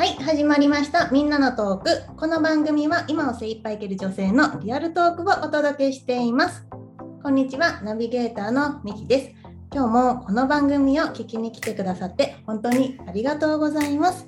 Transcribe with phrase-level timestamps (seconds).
[0.00, 1.10] はい、始まりました。
[1.10, 2.16] みんなのトーク。
[2.16, 6.64] この番組は今を精一杯生きる女性のリアルトークをお届けしています。
[7.22, 9.30] こんにちは、ナビゲーターのミキです。
[9.70, 14.26] 今日もこの番組を聞きに来てくださって本当にありがとうございます。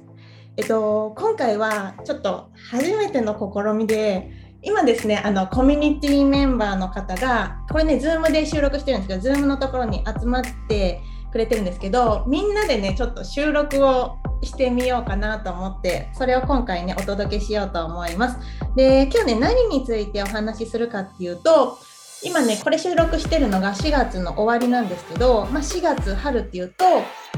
[0.59, 4.31] えっと、今回はちょっと初めての試みで、
[4.61, 11.01] 今ですね、あのコミュニティメンバーの方が、これね、ズームで収録してるんですけど、ズームのところに集まって
[11.33, 18.39] くれてるんですけど、みんなでね、ちょっと収録をしてみようかなと思って、それを今回ね、お届けしようと思います。
[18.77, 21.79] で、今日ね、何についてお話しするかっていうと、
[22.23, 26.85] 今ね、これ収録してるのが4月の終わりなんですけど、まあ、4月春っていうと、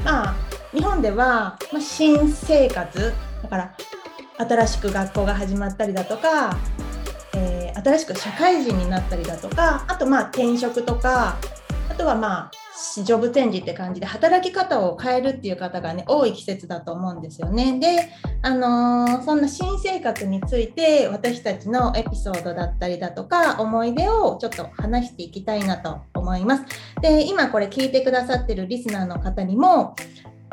[0.03, 0.35] まあ、
[0.73, 3.75] 日本では、ま、新生活、だから、
[4.37, 6.57] 新しく学校が始まったりだとか、
[7.35, 11.37] えー新しく社会人になったりだとか、あとまあ転職とか、
[11.89, 12.51] あとはまあ
[13.03, 17.79] ジョブチェンジって感じで働き方を変えるっていう方がね多い季節だと思うんですよね。
[17.79, 18.09] で、
[18.41, 26.65] あのーそんな新生活について私たちのエピソードだったりだとか思い出をちょっと話していきたいなと思います。
[27.01, 29.95] で、今これ聞いてくださってるリスナーの方にも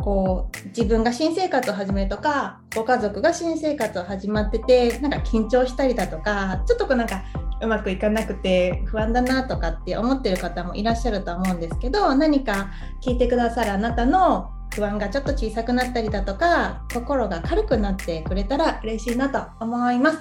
[0.02, 7.22] こう自分が新生活を始めるとかご家族が新生活を始まっててなんか緊張したりだとかちょっとこうなんか
[7.62, 12.70] うまくいかなくて不安だなとかって思ってる方もいらっしゃると思うんですけど何か
[13.02, 20.18] 聞いてくださるあなたの不安がちょっと小さくなったりだとか心が軽くなってくれたら嬉しいなと思います。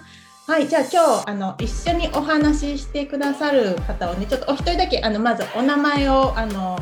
[0.48, 6.78] はい、じゃあ今日あの一緒にお話ししてくださる方をねちょっとお一人だけあのまずお名前をあの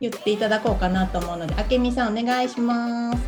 [0.00, 3.18] 言っていただこうかなと思うので、あけみさんお願いします。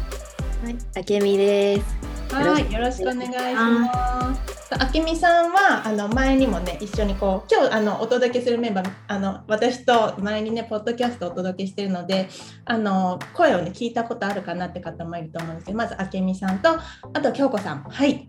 [0.64, 2.15] はい、あけみです。
[2.30, 4.56] はい、よろしくお願いします。
[4.78, 12.28] あけみさんはあの前にもね一緒にこう今日あのお届けするメンバーあの私と前にねポッドキャストをお届けしているので
[12.64, 16.80] あの声をね聞いたことあるかなって方もいると思うんですけどまずあけみさんとあ
[17.22, 18.28] と京子さんはい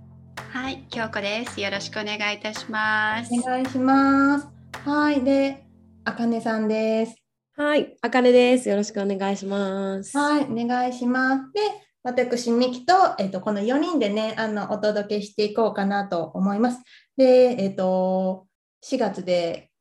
[0.52, 1.60] はい、京子です。
[1.60, 3.34] よろしくお願いいたします。
[3.34, 4.48] お願いします。
[4.86, 5.66] はいで
[6.06, 7.16] あかねさんです。
[7.58, 8.70] はい、あかねです。
[8.70, 10.16] よろしくお願いします。
[10.16, 11.52] はい、お願いします。
[11.54, 16.82] で、私、ミキと、えっと、この4人でね、あの、お届けしていこうかなと思います。
[17.18, 18.48] で、えっと、
[18.86, 19.72] 4月で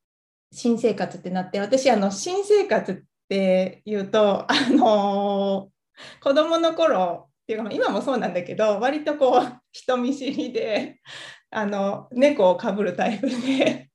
[0.53, 2.97] 新生活ってなって、私、あの、新生活っ
[3.29, 5.71] ていうと、あの
[6.21, 11.01] 子供の頃っていうか、今もそうなんだけど、割とこう、人見知りで、
[11.51, 13.91] あの、猫をかぶるタイプで、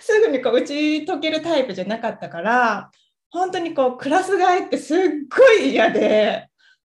[0.00, 2.90] すぐにこう打ち解けるタイプじゃなかったから、
[3.30, 4.98] 本当にこうクラス替えってすっ
[5.34, 6.49] ごい嫌で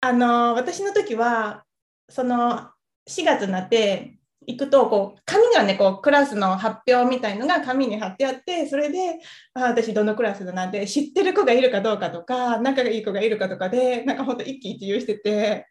[0.05, 1.65] あの私の時は
[2.09, 2.69] その
[3.09, 9.17] 4月になって行くとこう紙がねこうクラスの発表みたいのが紙に貼ってあってそれで
[9.55, 15.65] あ私どのクラスだなんて知ってる子がいるかどうかとか仲がいい子がいるかとかでなんか本当一喜一憂してて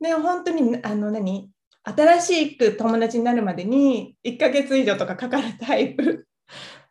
[0.00, 1.48] で本当にあの何
[1.84, 6.26] 新しく友達になるまでに1ヶ月以上とかかかるタイプ。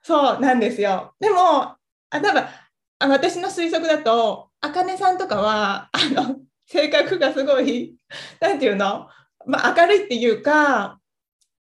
[0.01, 1.13] そうなんですよ。
[1.19, 1.77] でもあ
[2.11, 2.45] 多分
[2.99, 6.37] あ私の推測だと、あかねさんとかは、あの、
[6.75, 7.95] 性格がすごい、
[8.41, 9.07] なんていうの、
[9.45, 10.99] まあ、明るいっていうか、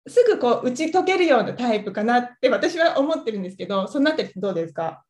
[0.07, 5.03] すぐこう打ち解けるようなタイプかなって私は思ってるんですけど、そのあたりどうですか？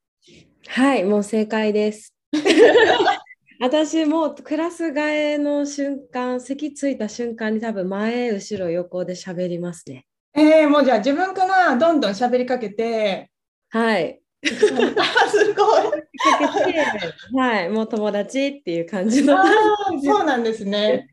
[0.67, 2.13] はい、もう正解です。
[3.61, 4.99] 私もうクラス替
[5.33, 10.05] えの瞬間、席ついた瞬間に多分前、後ろ、横で喋りますね。
[10.33, 13.29] えー、もうじゃあ自分からどんどん喋りかけて、
[13.69, 14.20] はい。
[14.43, 15.83] あすごい。
[17.33, 19.37] はい、もう友達っていう感じの。
[20.03, 21.09] そうなんですね。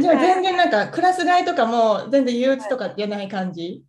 [0.00, 3.84] じゃあ全然なんかクラス替えとかも全然憂鬱とかってない感じ？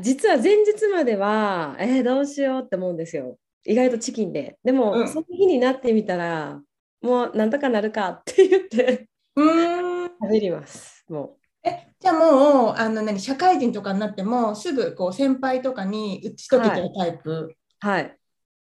[0.00, 3.38] 実は前日までは、えー、どうしようって思うんですよ。
[3.64, 4.58] 意外とチキンで。
[4.64, 6.60] でも、うんその日になってみたら、
[7.02, 10.10] もうなんとかなるかって言ってうーん。
[10.28, 11.04] 喋ります。
[11.08, 17.30] もえじゃあもうあの何社会人とかになってもすぐこう先輩とかに打ち解けちゃうタイプ？
[17.30, 17.56] う。
[17.80, 18.16] はい。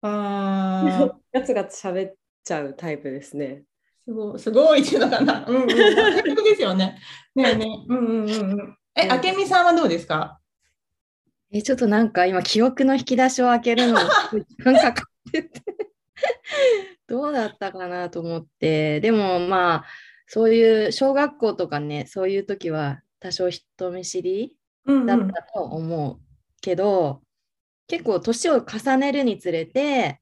[0.03, 2.15] あー ガツガツ喋っ
[2.45, 3.65] ちゃうタイプですね。
[4.05, 5.45] すごいすごいっていうのかな。
[5.49, 5.67] うんうん。
[5.67, 5.75] で
[6.55, 6.99] すよね。
[7.35, 7.93] ねえねえ。
[7.93, 8.79] うんうんうんうん。
[8.95, 10.41] え、あけみさんはどうですか？
[11.51, 14.01] え、ちょっとなんか今、記憶の引き出しを開けるの が
[14.33, 15.63] 時間かかってて
[17.07, 19.85] どうだったかなと思って、でもまあ、
[20.27, 24.57] そういう小学校とかね、そういう時は多少人見知り
[24.87, 26.21] だったと思う
[26.61, 27.23] けど、
[27.89, 30.21] 結構年を重ねるにつれて、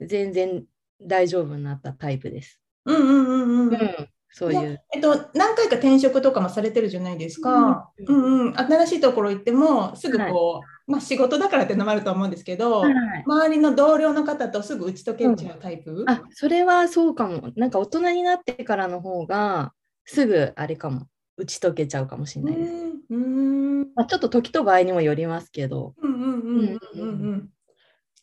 [0.00, 0.64] 全然
[1.00, 2.60] 大丈夫になったタイプです。
[2.84, 3.74] うんうんうんうん。
[3.74, 4.80] うん、そういう。
[4.94, 7.92] えっと、何回か転職とかもされてるじゃないですか。
[7.98, 12.94] ううんんうん、新しいところ行っても、すぐこう、まあ仕事だからってのもあると思うんですけど、はい
[13.26, 17.52] 周りの同僚の方とすぐ打ち解けちゃうタイプ、あ、それはそうかも。
[17.56, 19.72] なんか大人になってからの方が、
[20.04, 21.06] すぐあれかも。
[21.36, 22.70] 打ち解けちゃうかもしれないです。
[22.70, 25.94] うんうんまあ、ちょっと時と場合にもよりますけど。
[26.02, 27.48] うんうんうんうんうん。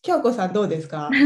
[0.01, 1.09] 京子さんどうですか？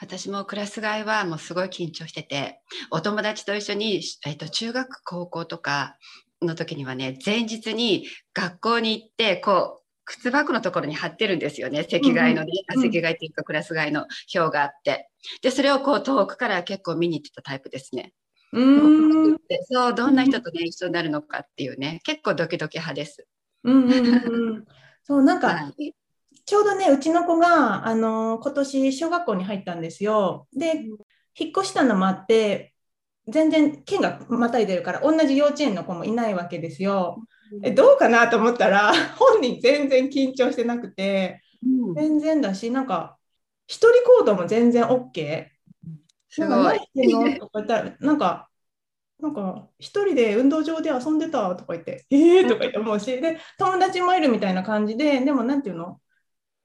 [0.00, 2.60] 私もクラス替えはもうすごい緊張してて、
[2.90, 5.96] お友達と一緒に、えっと、中学、高校とか
[6.42, 11.84] の時にはね、前日に学校に行って、こう、靴箱のところに貼ってるんですよね。
[11.88, 15.08] 席替えのね、うんうんあ席替えっていうかクラス替えの表があって。
[15.40, 18.12] で、それをこう遠くから結構見に行ってたタイプですね。
[18.54, 23.26] うーんでそう、どんな人とね、一緒になるのかっていうね、結構ドキドキ派です。
[23.64, 24.64] うんうんうんうん。
[25.02, 25.72] そうなんか、は
[26.46, 30.46] ちょうどねうちの子があの今年小学校に入ったんですよ。
[30.52, 30.84] で
[31.38, 32.74] 引っ越したのもあって
[33.28, 37.24] 全然県がまたいでるから同じ幼稚園の子もいないわけですよ。
[37.62, 43.18] えどうかなと思ったら 本人全然緊張してなくてうん全然だしなんか
[43.66, 45.53] 一人行動も全然 OK。
[46.34, 46.78] すなんかごい何。
[46.80, 47.38] してんの？
[47.38, 48.48] とか言ったらなんか
[49.20, 52.48] なんか一人で運動場で遊んでたとか言ってえー？
[52.48, 56.00] とか言って思うしで友達もいるみたいな感じででもなんていうの？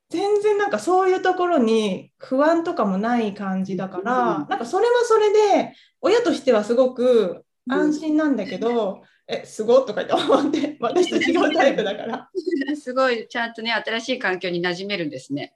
[0.10, 12.30] 全然なんかそういうところに不安とかもない感じだから、うんなんかそれはそれで親としてはすごく安心なんだけど、えすごっとか言って思って 私と違うタイプだから。
[12.76, 15.54] すごい、ちゃんとね、新しい環境に馴染めるんですね。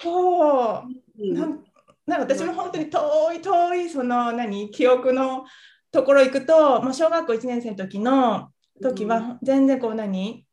[0.00, 0.84] そ
[1.18, 1.34] う。
[1.34, 1.50] なん。
[1.50, 1.64] なん
[2.06, 5.44] か私も本当に遠い遠いその何記憶の
[5.90, 8.50] ところ行くと、まあ、小学校1年生の時の
[8.82, 10.46] 時は全然こう何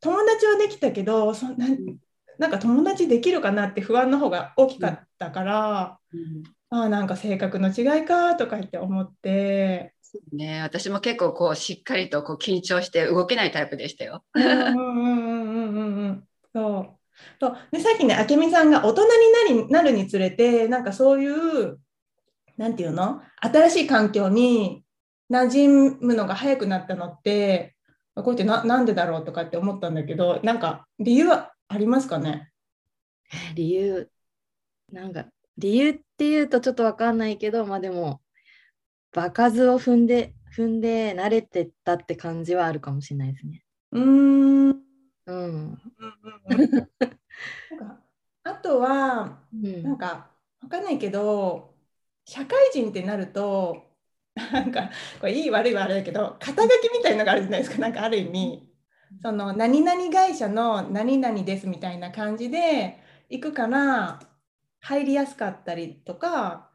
[0.00, 1.66] 友達はできたけどそな
[2.38, 6.42] なんか友達できるかなって不安の方が大きかったから、うん。
[6.70, 9.94] ああなんか性格の違いかとか言って思って。
[10.32, 14.24] ね、私も結構こうしっかりとこう緊張して動けないタイプでしたよ。
[14.34, 16.28] うんうんうんうんうんうん。
[16.52, 17.03] そう
[17.40, 17.56] そう。
[17.70, 21.78] でさっきね明美さんが大人になりなるにつれてなんかそういう
[22.56, 23.22] なんていうの？
[23.40, 24.84] 新しい環境に
[25.30, 27.74] 馴染むのが早くなったのって
[28.14, 32.50] こうやってななんでだろうとかって思ったんだけどなんか理由はありますかね？
[33.54, 34.10] 理由、
[34.92, 35.26] なんか、
[35.56, 38.20] 理由っていうとちょっとわかんないけど、まあでも、
[39.12, 43.64] 場数を踏んで、踏んで慣れてったって感じはあるかもしれないですね。
[43.92, 44.83] うーん
[45.26, 45.36] うん。
[45.36, 45.78] うん。
[46.48, 46.88] うんうん
[47.70, 48.00] なんか
[48.44, 49.82] あとはうん。
[49.82, 50.30] なんか
[50.60, 51.74] わかんないけど
[52.24, 53.84] 社会人ってなると
[54.52, 54.90] なんか
[55.20, 57.78] これいい悪いはあれだけど肩書きみたいのがあるじゃないですか。
[57.78, 58.68] なんかある意味。
[59.22, 62.98] その何々会社の何々ですみたいな感じで
[63.28, 64.20] 行くから
[64.80, 66.70] 入りやすかったりとか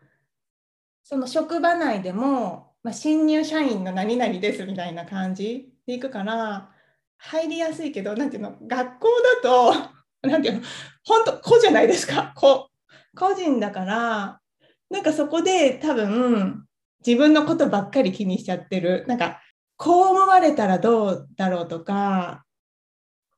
[1.03, 6.71] その職場内でも、まあ、新入社員の何々ですみたいな感じで行くから
[7.19, 9.07] 入りやすいけどなんていうの学校
[9.43, 9.73] だと
[10.27, 10.61] なんていうの
[11.05, 12.33] 本当個じゃないですか。
[12.35, 12.69] 個
[13.15, 14.39] 個人だから
[14.89, 16.65] なんかそこで多分
[17.05, 19.05] 自分のことばっかり気にしちゃってる。
[19.07, 19.41] なんか
[19.77, 22.43] こう思われたらどうだろうとか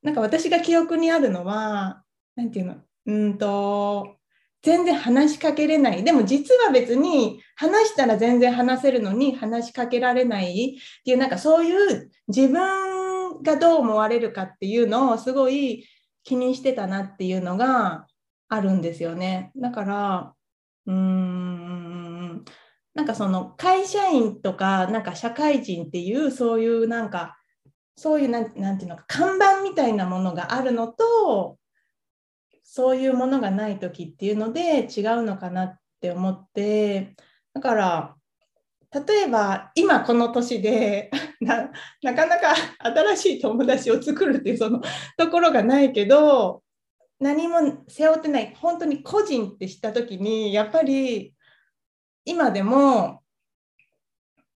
[0.01, 2.03] なんか私が記憶にあるのは
[2.35, 2.75] なんていうの
[3.05, 4.17] うんと
[4.63, 6.03] 全然話しかけれない。
[6.03, 13.00] でも実は別に話したら全然話せるのに話しかけられないっていうなんかそういう自分
[13.43, 15.85] がどう思われるかっていうのをすごい
[16.23, 18.07] 気にしてたなっていうのが
[18.49, 19.51] あるんですよね。
[19.55, 20.33] だから
[20.85, 22.45] うーん
[22.93, 27.37] なんかその会社員とかなんか社会人っていうそういうなんか
[27.95, 31.57] そういうなんなんていうのか看板みたいなものがあるのと
[32.63, 37.15] そういうものがない時っていうので違うのかなって思って
[37.53, 38.15] だから
[38.93, 41.71] 例えば今この年で な
[42.01, 44.81] なかなか新しい友達を作るっていうその
[45.17, 46.61] ところがないけど
[47.19, 51.33] 何も背負ってない本当に個人って知った時にやっぱり
[52.25, 53.21] 今でも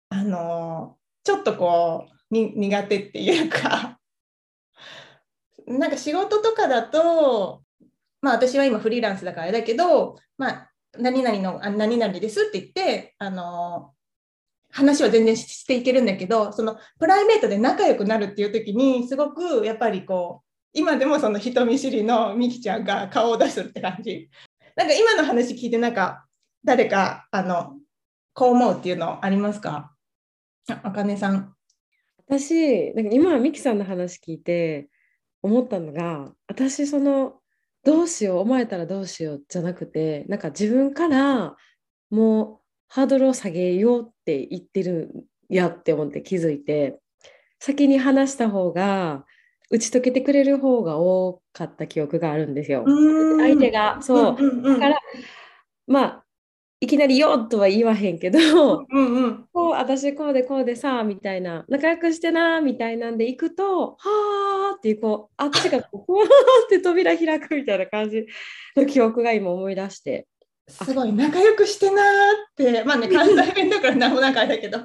[0.09, 3.99] あのちょっとこうに苦手っていうか
[5.65, 7.63] なんか仕事とかだと
[8.21, 13.94] まあ私は今フリーランスだからあれだけどまあ何々の何々ですって言ってあの
[14.75, 24.29] 話は全然していけるんだけどそのプライベートで仲良くなるっていう時にすごくやっぱりこう今でもその人見知りのみきちゃんが顔を出すって感じ
[24.75, 26.25] なんか今の話聞いてなんか
[26.65, 27.77] 誰かあの
[28.33, 29.93] こう思うっていうのありますか？
[30.67, 31.53] あかねさん。
[32.27, 34.89] 私なんか今ミキさんの話聞いて
[35.41, 37.35] 思ったのが私その
[37.85, 41.55] どうしよう思えたらどうしようじゃなくてなんか自分から
[42.09, 42.59] もう
[42.95, 46.97] ハードルを下げようって言ってるやって思って気づいて
[47.59, 49.25] 先に話した方が
[49.69, 52.85] 打ち解けてくれる方が多かった記憶があるんですよ。
[53.37, 54.99] 相手がそう、だから
[55.87, 56.23] まあ
[56.79, 59.45] いきなり「よ」とは言わへんけどうんうん。
[59.51, 66.23] こう私こうでこうでさみたいな仲良くしてなみたいなんで行くとはあっていうこうあっちがこう
[66.65, 68.25] って扉開くみたいな感じ
[68.77, 70.27] の記憶が今思い出して
[70.67, 74.79] すごい仲良くしてなーって、まあね、関西弁だからなんもなんかあれだけど、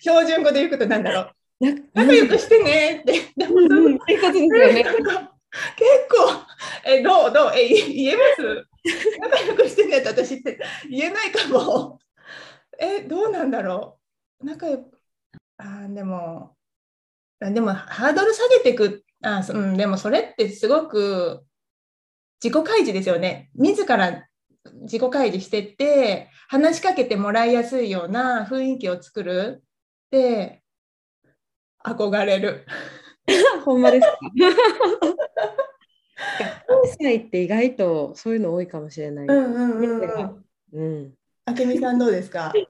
[0.00, 1.66] 標準語で言うことなんだろう。
[1.66, 3.32] な仲良くしてねーって。
[3.36, 6.42] でもうんで結構、
[6.84, 7.52] え、どうどう？
[7.54, 8.66] え、い言えます？
[9.20, 10.58] 仲良くしてねって私って
[10.90, 11.98] 言えないかも。
[12.78, 13.98] え、どうなんだろ
[14.42, 14.44] う？
[14.44, 14.98] 仲良く、
[15.56, 16.54] あーでも、
[17.40, 21.42] あでもハードル下げていく、あそうん、でもそれってすごく
[22.42, 23.48] 自己開示ですよね。
[23.54, 24.25] 自ら
[24.82, 29.62] 自己開示してって、話しかけてもらいやすいような雰囲気を作るっ
[30.10, 30.62] て、
[31.84, 32.66] 憧れる。
[33.64, 34.18] ほんまですか？
[36.66, 39.26] 関西って意外とそういうの多いかもしれない。
[39.28, 40.44] うんうんうんうん。
[40.72, 41.14] うん。
[41.44, 42.52] あけみさんどうですか？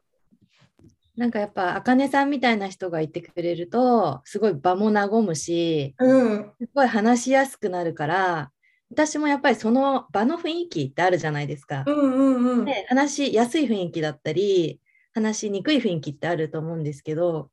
[1.17, 6.53] なんかやっぱ、あかねさんみたいな人がいてくれると、すごい場も和むし、うん。
[6.61, 8.53] すごい話しやすくなるから、
[8.91, 11.91] 私もやっぱりその場の雰囲気ってあるじゃないですかう。
[11.91, 12.65] んうんうん。
[12.65, 14.81] で話しやすい雰囲気だったり、
[15.13, 17.51] 話しにくい雰囲気ってあると思うんですけど、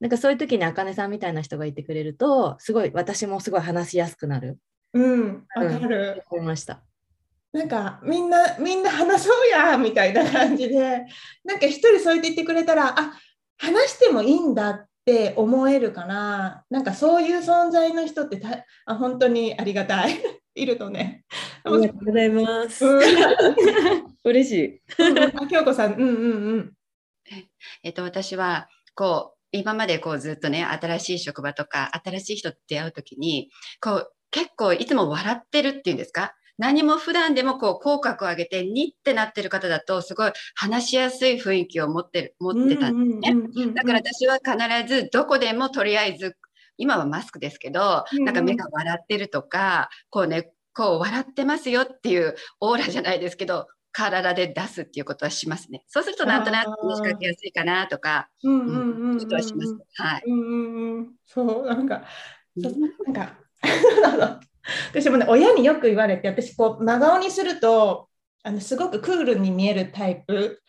[0.00, 4.58] なんかそういう時にあかねさんみたいな人がいてくれると、すごい私もすごい話しやすくなる
[4.94, 6.22] うん、わかる。
[6.28, 6.82] と思いました。
[7.52, 11.06] なんかみんなみんな話そうやみたいな感じで、
[11.44, 13.12] なんか一人そう言って言ってくれたら、あ
[13.56, 20.18] 話してもいいんだって思えるから、なんかそういう存在の人ってたあ本当にありがたい。
[20.60, 21.24] いるとね。
[21.64, 22.84] ありがとうございます。
[22.84, 23.02] うん、
[24.24, 24.82] 嬉しい。
[25.40, 26.72] あ京子さん、うんうんうん。
[27.82, 33.50] えっと、私はこう今までこうずっとね新しい職場とか新しい人と出会う時に
[33.80, 36.34] こう結構いつも笑ってるっていうんですか？
[36.58, 43.66] 何も普段でもこう口角を上げてにってなってる方だとすごい話しやすい雰囲気を持ってる持ってたんですね。
[43.66, 46.36] ねだから私は必ずどこでもとりあえず
[46.78, 55.82] 今はマスクですけど、うんうんなんか目が笑ってるとかこうねこう笑ってますよっていうオーラじゃないですけど体で出すっていうことはしますね。
[55.88, 59.76] そうするとなんとなく話しかけやすいかなとか、うんうんうんはします。
[59.96, 60.22] はい。
[61.26, 62.04] そうなんか、
[62.56, 63.36] なんか
[64.90, 68.08] 私もね親によく言われて私こう真顔にすると
[68.42, 70.62] あのすごくクールに見えるタイプ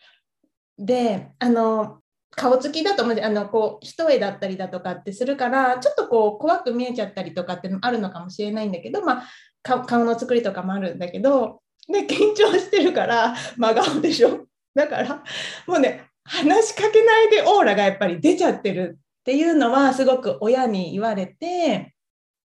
[0.78, 2.00] であの
[2.36, 3.16] 顔つきだと思うん。
[3.16, 9.24] であのこう一重だったりだとかってするからちょっとこう怖く見えちゃったりとかってのあるのかもしれないんだけど、まあ、
[9.62, 14.46] 顔の作りとかもあるんだけど、ね、緊張してるから 真顔でしょ。
[14.74, 15.24] だから
[15.66, 21.94] もうね話しかけないでオーラがやっぱり出ちゃってるっていうのはすごく親に言われて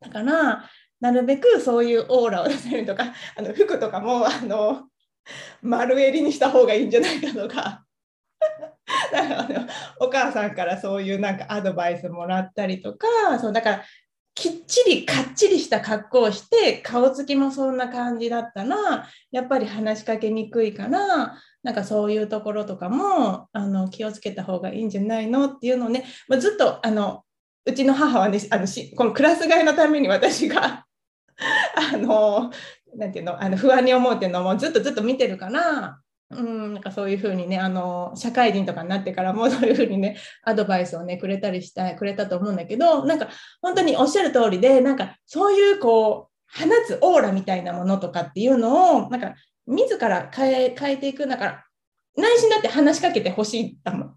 [0.00, 0.68] だから
[1.00, 4.84] なるべくそういうオーラを出せるとかあの服とかもあの
[5.62, 7.84] 丸襟にした方がいいんじゃないかとか
[9.12, 9.68] なんかあの
[10.00, 13.06] お母さんからそういうなんかアドバイスもらったりとか
[13.40, 13.84] そうだから
[14.34, 27.24] きっちりかっちりした格好をして顔つきもそんな感じだったらやっぱり話しかけにくいからなんかそういうところとかもあの気をつけた方がいいんじゃないのっていうのをね、まあ、ずっとあの
[27.66, 30.86] うちの母はねあのしこのクラス替えのために私が
[31.92, 32.50] あの
[32.96, 36.00] なていうのあの不安に思うっていうのもずっとずっと見てるから。
[36.30, 43.28] うん、なんかそういうふうにねあの社会人とかになってからもそういうふうにねアドバイスをねくれたりしたくれたと思うんだけどなんか
[43.60, 49.34] 本当におっしゃる通りでなんかそういうこう放つオーラみたいなものとかっていうのをなんか
[49.66, 51.64] 自ら変え変えていくだから
[52.16, 54.14] 内心だって話しかけてほしいだもん。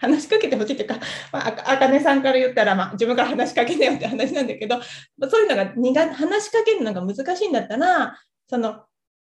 [0.00, 0.96] 話しかけてほしいっていうか、
[1.32, 4.82] まあ、あかねさんから言ったら、まあ、自分から話しかけてよって話なんだけど、ま
[5.28, 8.82] あ、そういうのが苦話しかけるのが難しいんだったらその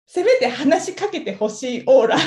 [0.05, 2.15] せめて話しかけてほしいオーラ。
[2.17, 2.19] っ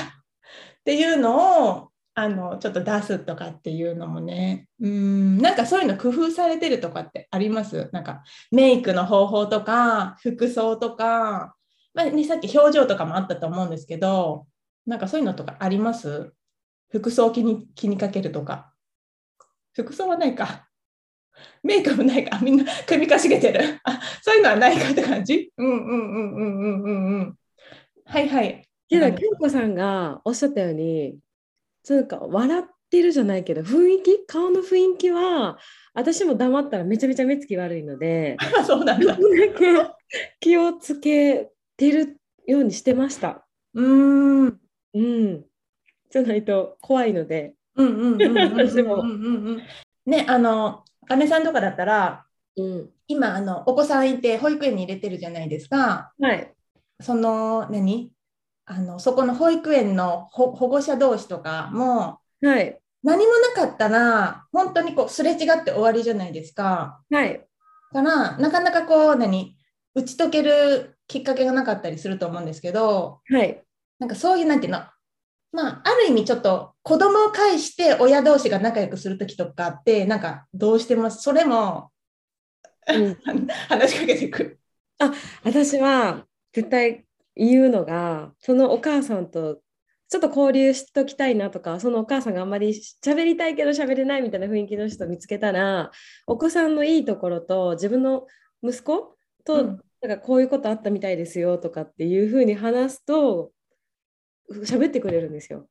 [0.85, 4.69] ていうのをあのちょっと出すとかっていうのもね。
[4.81, 5.39] うん。
[5.39, 7.91] なんかそういうの工夫されてるとかってあります？
[7.93, 11.55] なんかメイクの方法とか服装とか、
[11.95, 14.47] まあね、さっき表情とかもあったと思うんですけど
[14.87, 16.33] なんかそういうのとかあります？
[16.91, 18.73] 服装気に気にかけるとか。
[19.75, 20.67] 服装はないか。
[21.63, 22.41] メイクもないか。
[22.41, 23.79] みんな首かしげてる。
[23.85, 25.53] あそういうのはないかって感じ？
[25.57, 27.39] うんうんうんうんうんうんうん。
[28.09, 31.19] はいはいけど、京子さんがおっしゃったように、
[31.89, 35.59] なんか笑ってるじゃないけど、雰囲気、顔の雰囲気は、
[35.93, 39.23] 私も黙ったらめちゃめちゃ目つき悪いので、あ そうなんだだけ
[40.41, 43.47] 気をつけてるようにしてました。
[43.75, 44.61] うーん
[44.95, 45.45] うん。
[46.11, 47.55] じゃないと怖いので。
[47.77, 49.63] うんうんうん私もうんうんうん
[50.05, 52.25] ねあのあねさんとかだったら
[52.57, 52.91] うん。
[53.07, 56.53] 今あのお子さんいて保育園に入れてるじゃないですかはい。
[57.01, 58.13] その何？
[58.67, 62.79] あのそこの保育園の保保護者同士とかもはい。
[63.03, 67.01] 何もなかったら本当にこうすれ違って終わりじゃないですか。
[67.11, 67.47] はい。
[67.93, 69.57] だからなかなかこう何？
[69.95, 73.63] 打ち解けるきっかけがなかったりすると思うんですけどはい。
[73.99, 74.81] なんかそういうなんていうの？
[75.51, 81.91] まあある意味ちょっと子供を介して親同士が仲良くする時とかってなんかどうしてもそれも
[82.87, 83.17] うん
[83.69, 84.61] 話しかけてくる。
[85.45, 87.05] 私は絶対
[87.37, 89.61] 言うのがそのお母さんと
[90.09, 95.91] ちょっと交流しときたいなとかそのお母さんがあんまり喋りたいけど喋れないみたいな雰囲気の人見つけたら
[96.27, 98.27] お子さんのいいところと自分の
[98.63, 103.51] 息子と、うんなんかこういうことあったみたいですよとかっていうふうに話すと
[104.65, 105.69] 喋ってくれるんですよ。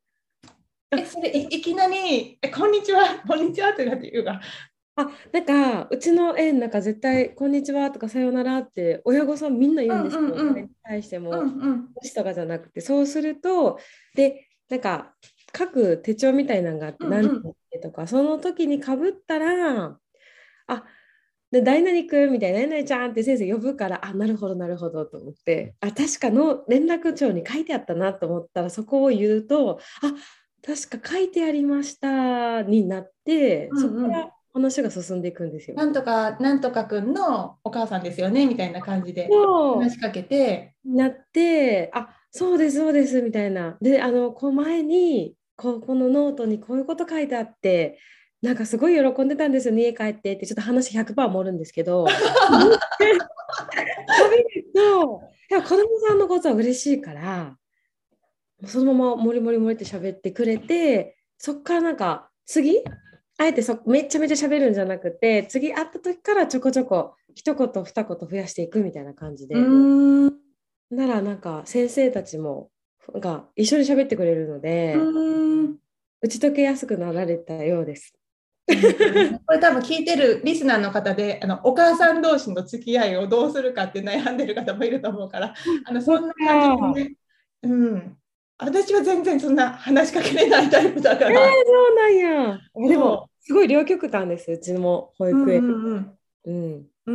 [0.91, 4.41] えそれいいきなりえ「こんにちはこんにちは」ってなって言うが
[4.99, 10.49] あなんかうちの園なんか絶対「こんにちは」とか「さようなら」って親御さんみんな言うんですよ、うんうんうん。
[10.49, 11.29] それに対しても。
[11.29, 11.89] うんうん。
[11.95, 13.79] 星とかじゃなくてそうすると
[14.15, 15.13] でなんか
[15.55, 17.25] 書く手帳みたいなのがあってうんうん。
[17.27, 19.99] 何てとか、その時にかぶったら
[20.67, 20.83] あ
[21.51, 30.13] で大何くんみたいな「何々ちゃん」って先生呼ぶからあなるほどなるほどと思ってあ確かの連絡帳に書いてあったなと思ったらそこを言うとあ
[30.65, 33.81] 確か書いてありましたになって、うんうん。
[33.81, 35.77] そこから話が進んでいくんですよ。
[35.77, 43.77] なんとかなんとかくんのお母さんですよねみたいな感じでそう話しかけてなって、あそうです、そうですみたいな。
[43.81, 47.97] で、あの、こう前に、ここのノートにこういうこと書いてあって、
[48.41, 52.09] なんかすごい喜んでたんですよね、家帰ってって、ちょっと話100%盛るんですけど、喋
[53.09, 53.17] る
[54.75, 57.57] と、やっぱ子供さんのことは嬉しいから、
[58.65, 62.83] そのままもりもりもりって喋ってくれて、そっからなんか次、
[63.37, 69.55] あえてそめちゃめちゃ喋るんじゃなくて、次会った時からちょこちょこ一言二言増やしていくみたいな感じで。
[69.55, 69.59] う
[70.29, 70.33] ん
[70.89, 72.69] ならなんか先生たちも
[73.13, 75.77] なんか一緒に喋ってくれるので、うん
[76.19, 78.13] 打ち解けやすくなられたようです。
[78.67, 85.53] これ多分聞いてるリスナーの方であのお母さん同士の付き合いをどうするかって悩んでる方もいると思うから
[85.85, 87.15] あのそんな感じでね、
[87.63, 88.17] うん、
[88.57, 91.35] 私は全然そんな話しかけれないタイプだから。
[91.39, 91.41] そ
[91.91, 92.59] うなんや。
[92.89, 95.63] でもすごい両極端です、うちも保育園。
[95.63, 97.11] うんうんう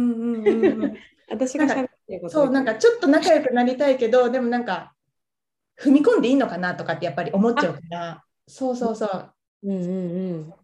[0.86, 0.96] ん
[1.30, 4.94] 私が喋ってることそうなんかちょっと仲良くなりたいけどでもなんか
[5.80, 9.32] 踏み込んでいいのかなとかってやっぱり思っちゃうからそうそうそう
[9.64, 10.54] うんうんうん。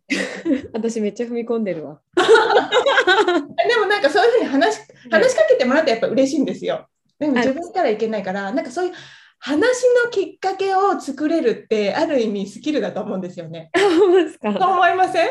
[0.73, 2.01] 私めっちゃ踏み込んでるわ。
[2.17, 6.89] でもなんかそういうふうに話し話しかけてもらってやっぱ嬉しいんですよ。
[7.19, 8.93] でもはい自分からいけないから、なんかそういう
[9.39, 13.71] 話のきっかけを作れるってある意味スキルだと思うんですよね。
[13.77, 14.53] そうですか？
[14.53, 15.29] そう思いません？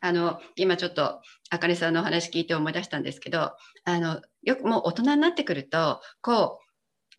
[0.00, 3.52] あの今ちょっとあかねさんのお話聞いて思い出したんですけど
[3.84, 6.58] あのよくもう大人になってくるとこ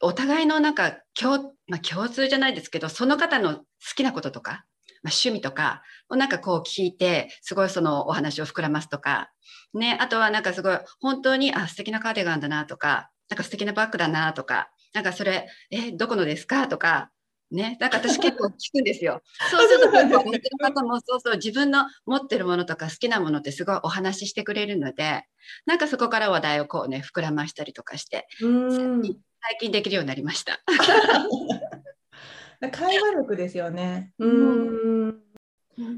[0.02, 4.66] うお互いのなんか共,、まあ、共通じゃないですけどその方の好きなこととか、
[5.02, 9.32] まあ、趣味とかをなんかこう聞いてすごいそのお話を膨らますとか、
[9.74, 17.10] ね、あとはなんかすごい本当にあ素敵なカーディガンだなとかなんか素敵なバッグだなとかなんかそれえどこのですかとか
[17.54, 19.22] ね、なんか私結構聞くんですよ。
[19.52, 21.36] そうすると結構の方もそうそう。
[21.36, 25.24] 自分の持ってるものとか好きなものってすごいお話ししてくれるので
[25.66, 29.02] なんかそこから話題をこうね膨らましたりとかしてうん。
[29.04, 29.18] 最
[29.60, 30.60] 近できるようになりました。
[32.72, 34.14] 会話力ですよね。
[34.20, 35.20] うん。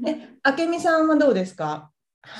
[0.06, 1.90] え、あけみさんはどうですか？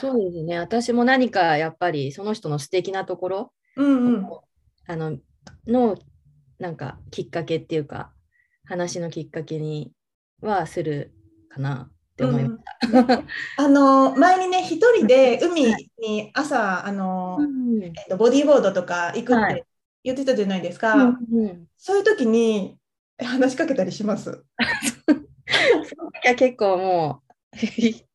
[0.01, 0.59] そうですね。
[0.59, 4.27] 私も何かやっぱりその人の素敵なところうんうん。
[4.89, 5.19] あの
[5.67, 5.97] の
[6.59, 8.13] なんかきっかけっていうか
[8.67, 9.93] 話のきっかけに
[10.43, 11.13] はする
[11.49, 12.63] かなって思いまし
[13.05, 13.23] た。
[13.59, 17.83] あの前にね一人で海に朝あの、うん。
[17.83, 19.55] えっと、ボディーボードとか行くっはい。
[19.57, 19.65] て
[20.05, 22.79] 言ってたじゃないですか、うんそういう時に
[23.19, 24.45] え話しかけたりします？
[26.25, 27.23] いや結構も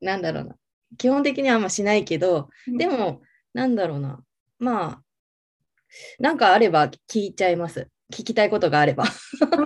[0.01, 0.55] う なんだろうな。
[0.97, 3.21] 基本的にはあんましないけどでも
[3.53, 4.21] なんだろうな。
[4.59, 5.01] まあ
[6.19, 9.05] なんかあれば聞いちゃいます聞きたいことがあれば。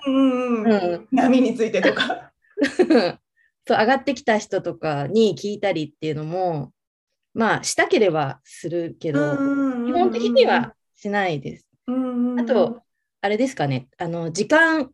[0.06, 0.72] うんうんうん。
[0.72, 1.08] うん。
[1.12, 2.32] 波についてとか。
[3.68, 6.72] そう上がってきた人とかに聞いたりっていうのも
[7.34, 9.36] まあしたければするけど
[9.88, 11.68] 基基本的にはしないです。
[12.40, 12.82] あと、
[13.22, 14.92] あれですかね、あの時間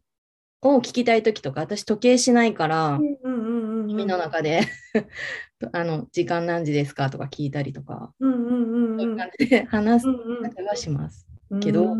[0.62, 4.62] を聞きたいときとか、私時計しないから、耳の中で。
[5.74, 11.28] あの時間何時ですかとか聞いたりとか、そういう感じで話すはします。
[11.60, 11.96] けど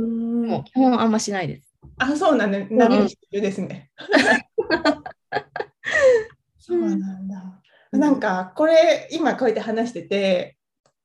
[0.48, 1.76] もう基本あんましないです。
[1.98, 2.68] あ、そうなんだ、ね。
[2.70, 3.92] 波にしてるですね。
[6.60, 7.62] そうなんだ。
[7.92, 10.58] なんかこれ今こうやって話してて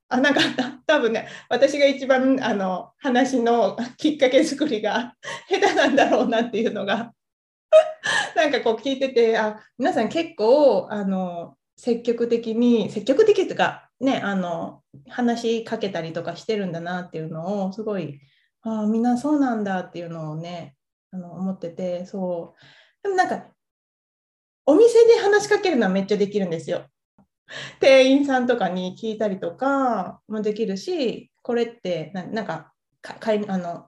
[0.09, 0.41] あなんか
[0.87, 5.15] 多分ね私が一番あの話のきっかけ作りが
[5.51, 7.13] 下手なんだろうなっていうのが
[8.37, 18.21] なんかこう聞いててあ皆さん結構あの積極的に積極的というかねあの話しかけたりとかしてるんだなっていうのをすごい
[18.67, 20.75] ああみんなそうなんだっていうのをね
[21.13, 23.47] あの思っててそうでもなんか
[24.67, 26.87] お店で話しかけるのはめっちゃできるんですよ。
[27.79, 33.87] 店員さんとかに聞いたりとかもできるしこれってなんか買いあの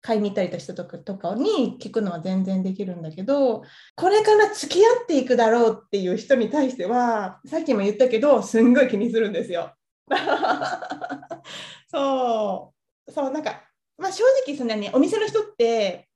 [0.00, 3.64] 買いに行ったりした時とかに聞くのは全然できるんだけど
[3.96, 9.74] これから付き合っていくだろうっていう人に対してはさっきも言ったけどすんごい気にするんですよ。
[11.90, 12.72] そ
[13.08, 13.64] うそうなんか、
[14.02, 16.08] まあ、正直そんなにお店の人って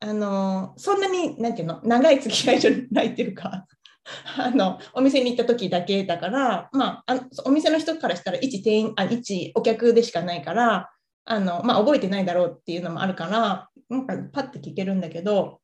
[0.00, 3.66] あのそんなに何て言うの長い付き合いじゃないっていうか
[4.38, 10.90] あのお店に行った時だけだから、まあ、あお店の人からしたら一店員あ一お客でしかないから
[11.24, 15.60] あの、まあ、覚えてないだろうっていうのもあるからなんかパッて聞けるんだけど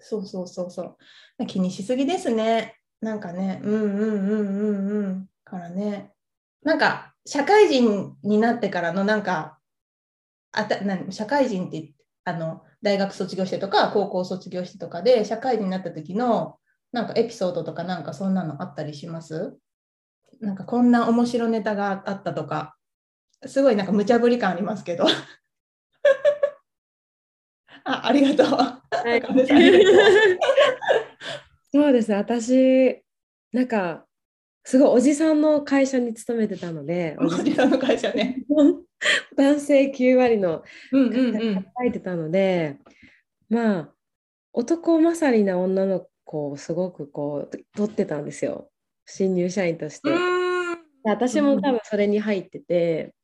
[0.00, 0.96] そうそうそうそ
[1.38, 1.46] う。
[1.46, 2.76] 気にしすぎですね。
[3.00, 6.12] なんかねうんうんうんうんうんからね。
[6.62, 9.57] なんか社会人になってからのなんか
[10.52, 11.92] あたな社会人って
[12.24, 16.58] あの大学卒業してとか高校卒業してとかで社会人になった時の
[16.92, 19.56] なんかエピソードとかなんかそんなのあったりします？
[20.40, 22.76] なんかこんな面白ネタがあったとか、
[23.46, 25.04] すごいなんか無茶ぶり感ありますけど。
[27.84, 28.56] あありがとう。
[28.56, 28.80] は
[29.16, 29.22] い、
[31.72, 33.02] そうです私、
[33.52, 34.06] なんか、
[34.64, 38.44] すごいおじさんの会社に勤めてたので、おじさんの会社ね。
[39.36, 42.76] 男性9割の会社に働いてたので、
[43.50, 43.94] うんうんうん、まあ、
[44.52, 48.70] 男勝りな女のこうすごくこう取ってたんですよ。
[49.06, 50.10] 新入社員として。
[51.04, 53.14] 私も多分それに入ってて、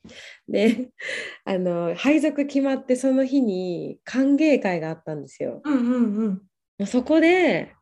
[0.48, 0.90] で
[1.44, 5.60] あの配属決まってその日に歓迎会があったんですよ。
[5.64, 6.40] うんうん
[6.78, 7.74] うん、そこで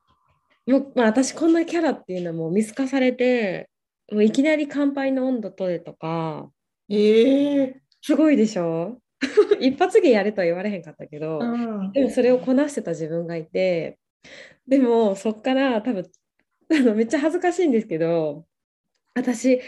[0.67, 3.69] もう、まあ、私こんなキャラっていうのはもう見透かされて
[4.11, 6.51] もういきなり乾杯の温度取れとか、
[6.95, 8.99] えー、すごいでしょ？
[9.61, 13.99] 一発芸やれとは言われへんかったけど、うん、でもそれをこなしてた自分がいて
[14.67, 16.11] でもそっから多分
[16.73, 18.45] あのめっちゃ恥ずかしいんですけど
[19.15, 19.61] 私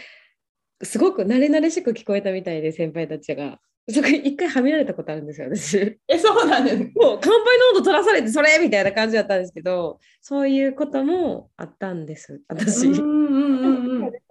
[0.83, 3.59] すごく慣れ慣れしく聞こえたみたいで先輩たちが。
[3.87, 5.77] そこ一回はみられたことあるんですよ、私。
[6.07, 6.77] え、そうなんです。
[6.77, 12.95] もう乾杯の温度取らされてそれみたいな感じだったんですけど、そういうこともあったんです、私。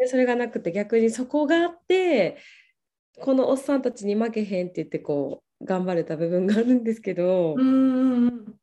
[0.06, 2.36] それがなくて逆にそこがあって、
[3.20, 8.56] このおっさんたちに負けへんって言ってこう頑張れた部分があるんですけど、うん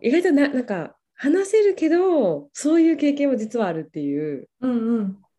[0.00, 4.48] 意外とななんか話せるけどそういう経験も実はあるっていう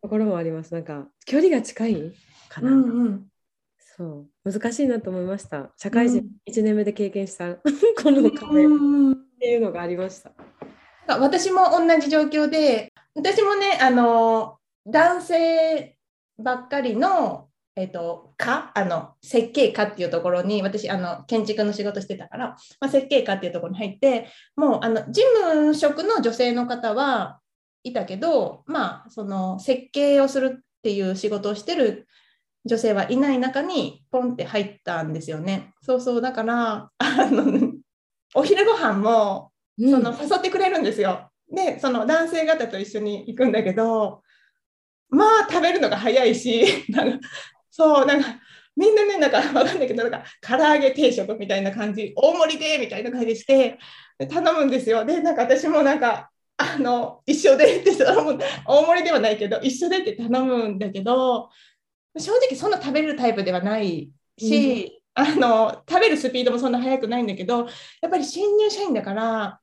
[0.02, 0.72] ところもあります。
[0.72, 2.12] なんか距離が近い
[2.48, 2.70] かな。
[2.70, 3.26] うんうん、
[3.96, 5.72] そう難しいなと思いました。
[5.76, 7.56] 社会人1年目で経験した、
[8.02, 8.68] この壁っ
[9.38, 10.32] ていうのがありました。
[11.06, 15.98] 私も同じ状況で私もねあの男性
[16.38, 22.48] ばっかりのえっ、ー、と、科あの、設計科っていうところに、私、あの、建築の仕事してたから、
[22.80, 27.40] まあ、設計科っていうところに入って、もう、あの、事務職の女性の方は
[27.82, 32.06] いたけど、まあ、その、設計をするっていう仕事をしてる
[32.64, 35.72] 女性はいない中に、ポンって入ったんですよね。
[35.82, 37.72] そうそう、だから、あの、
[38.34, 41.28] お昼ご飯も、その、誘ってくれるんですよ。
[41.50, 44.22] で、その男性方と一緒に行くんだけど、
[45.08, 46.64] まあ食べるのが早いし、
[47.76, 48.28] そう、なんか、
[48.76, 53.80] みんなね、なんかわかんないけど、なんか、唐揚げ定食みたいな感じ、大盛りでみたいな感じして、
[54.16, 55.04] 頼むんですよ。
[55.04, 61.50] で、なんか私もなんか、あの、一緒でって頼む、大盛りではないけど、一緒でって頼むんだけど、
[62.16, 64.08] 正直そんな食べるタイプではない
[64.38, 67.66] し、うん、あの、食べるスピードもそんな速くないんだけど、
[68.02, 69.60] やっぱり新入社員だから、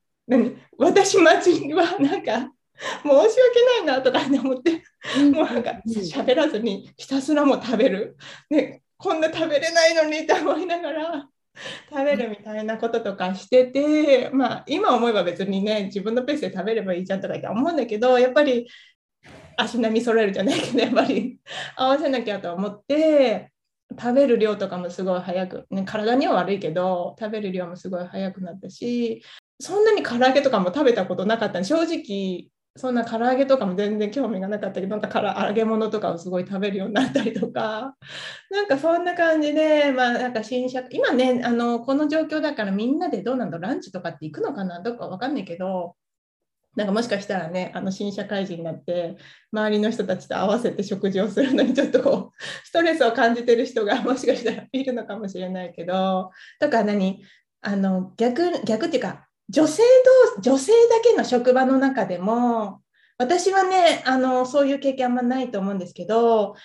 [0.77, 2.51] 私待ちはなんか
[3.03, 4.83] 申し訳ないなとか思って、
[5.31, 8.17] もうなんか喋らずにひたすらも食べる、
[8.49, 11.27] ね、こんな食べれないのにって思いながら
[11.89, 18.67] 食べるみたいなこととかしてて、まあ、今思えば別にね自分のペースで食べればいいじゃんとかって思うんだけどやっぱり
[19.57, 21.39] 足並み揃えるじゃないけどやっぱり
[21.75, 23.51] 合わせなきゃと思って
[23.99, 29.21] 食べる量とかもすごい早く、ね、体には悪いけど食べる量もすごい早くなったし
[29.59, 37.95] そんなに唐揚げとかも食べたことなかった正直そんな唐揚げとかも全然興味がなかったけどなんか唐揚げ物とかをすごい食べるようになったりとか。
[38.49, 45.95] なんかそんな感じでまあなんか新社今ねあのこの状況だからみんなでどうなんだランチとかって行くのかなどっか分かんないけど
[46.75, 49.17] なんかもしかしたらねあの新社会人になって
[49.51, 56.31] 周りの人たちと合わせて食事をするのにちょっとこう ストレスを感じてる人が もしかしたらいるのかもしれないけど。
[56.59, 57.21] とか何？
[57.63, 59.83] あの逆逆っていうか女性
[60.35, 62.81] 同女性だけの職場の中でも
[63.17, 66.55] 私はねあのそういう経験あんまないと思うんですけど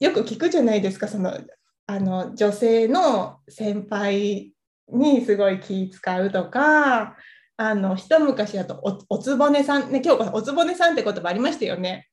[0.00, 1.38] よく聞くじゃないですかその
[1.86, 4.52] あの女性の先輩
[4.88, 7.16] にすごい気使うとか
[7.56, 12.08] あの一昔だとおつぼねさんね今日おつぼねさんって言葉ありましたよね。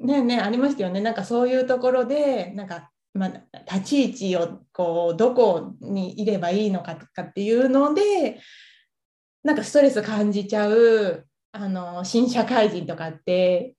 [0.00, 1.00] ねえねえありましたよね。
[1.00, 3.30] なんかそういうところでなんか、まあ、
[3.72, 8.40] 立ち位置をこうどこにいればいいのかとかっていうので
[9.44, 13.74] なんかストレス感じちゃうあの新社会人とかって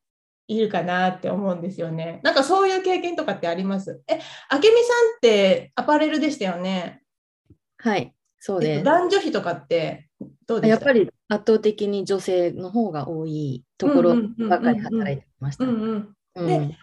[0.48, 2.22] いるかなって思うんですよね。
[2.24, 4.02] なんかそういう経験とかってあります？
[4.08, 4.20] え、
[4.50, 7.04] あけみさんってアパレルでしたよね？
[7.78, 8.84] はい、そうです。
[8.84, 10.10] 男女比とかって
[10.48, 14.16] どうですかやっぱり圧倒的に女性の方が多いところ
[14.50, 15.66] ばかり働いてました。
[16.44, 16.76] で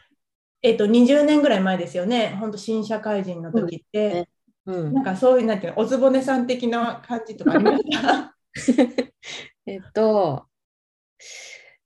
[0.62, 2.36] えっと、20年ぐらい前ですよね。
[2.40, 4.28] 本当新社会人の時って、
[4.64, 8.35] うんなんかそういう、なんていうの、おつぼねさん的な感じとかありました
[9.66, 10.46] えっと、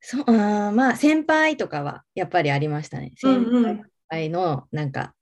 [0.01, 3.13] そうあーまあ先輩とかはやっぱりありましたね。
[3.17, 5.15] 先輩のなんか、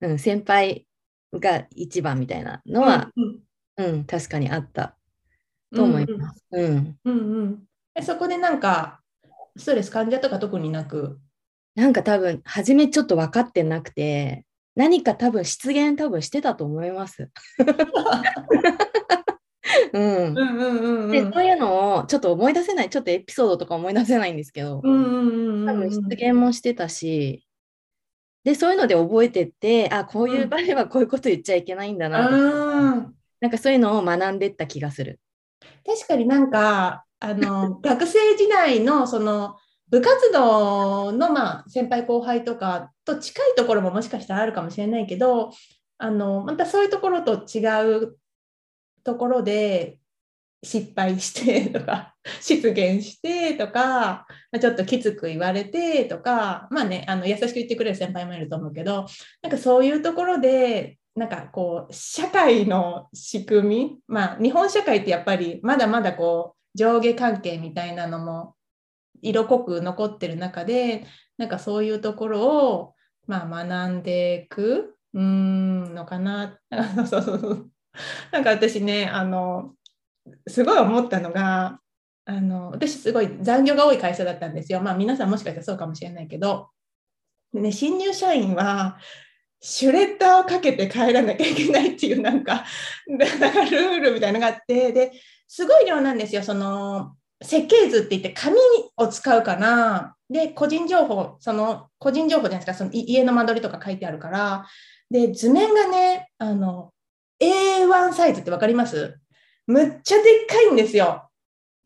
[0.00, 0.86] うん、先輩
[1.32, 3.40] が一番みたいなのは、うん
[3.78, 4.96] うん確かにあった
[5.74, 6.44] と思います。
[6.52, 7.64] うんうんうん
[7.94, 9.00] えそこでなんか、
[9.56, 11.18] ストレス感じたとか特になく？
[11.74, 17.30] なんか多分初めちょっと分かってなくて何か多分失言多分してたと思います。
[19.90, 27.46] でそういうのをちょっと思い出せないちょっとエピソードとか思い出せないんですけど、多分失言もしてたし。
[28.44, 32.28] でそういうので覚えてってあこういう場合はこういうこと言っちゃいけないんだな。
[32.28, 35.20] うんなんかそういうのを学んでった気がする。
[35.86, 39.56] 確かになんかあの 学生時代のその
[39.88, 45.52] 部活動の、まあ、先輩後輩とかと近いところももしかしたらあるかもしれないけど
[45.98, 47.60] あのまたそういうところと違
[48.04, 48.16] う
[49.04, 49.98] ところで
[50.62, 54.26] 失敗してとか失言してとか、
[54.60, 59.06] ちょっときつく言われてとかまあねあの優しく言ってくれる先輩もいると思うけど
[59.42, 68.54] なんかそういうところでなんかこう社会の仕組みまあ日本社会ってやっぱりまだまだこう上下関係みたいなのも
[69.20, 71.06] 色濃く残ってる中で
[71.38, 72.94] なんかそういうところを
[73.26, 76.58] まあ学んでいくうんのかな。
[77.06, 77.71] そうそうそう。
[78.32, 79.74] なんか私ねあの
[80.46, 81.80] すごい思ったのが
[82.24, 84.80] あの私すごい残業が多い会社だったんですよ。
[84.80, 86.70] まあ皆さんもしかしたらそうかもしれないけど。
[87.52, 88.98] でね新入社員は
[89.60, 92.64] シュレッダーをかけて帰らなきゃいけないっていうなんか
[93.18, 94.92] だかルールみたいなのがあって。
[94.92, 95.12] で
[95.48, 96.42] すごい量なんですよ。
[96.42, 98.56] その設計図って言って紙
[98.96, 102.74] を使うからで個人情報その個人情報じゃないですか。
[102.74, 104.66] その家の間取りとか書いてあるから。
[105.10, 106.92] で図面がねあの
[107.42, 109.18] A1 サイズって分かります？
[109.66, 111.28] むっちゃでっかいんですよ。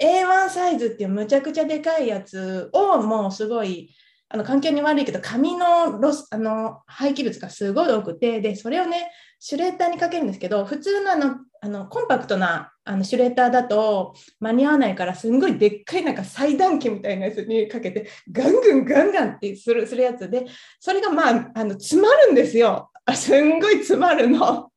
[0.02, 3.94] A1 サイズっていうむちゃくちゃでかいやつをもうすごい
[4.28, 20.44] あの環境に悪いけど紙のロスあの廃棄物がすごい多くてでそれをねシュレッダーにかけるんですけど普通のあのあのコンパクトなあのシュレッダーだと間に合わないからすんごいでっかいなんか裁断機みたいなやつにかけてガンガンガンガンってするするやつで
[20.80, 22.90] それがまああの詰まるんですよ。
[23.14, 24.70] すんごい詰まるの。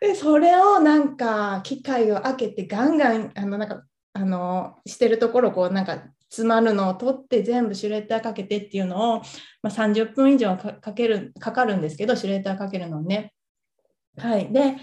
[0.00, 3.82] でそれをなんか機械を開けてガンガンあのなんか
[4.12, 9.22] あのしてるところこうなんか詰まるのを取って全部シュレッダーかけてっていうのを、
[9.62, 13.32] まあ、30分以上かかけるかかるんですけどシュレッダーかけるのね。
[14.18, 14.76] はい、で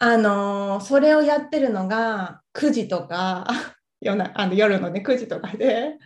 [0.00, 3.46] あのそれをやってるのが9時とか
[4.00, 5.98] 夜なあの夜のね9時とかで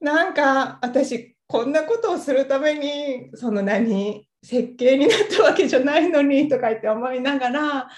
[0.00, 7.88] なんか私こんなことをするためにその何設計になったわけじゃないのに とか言って思いながら